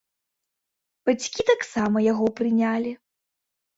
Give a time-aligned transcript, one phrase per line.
[1.11, 2.91] Бацькі таксама яго прынялі.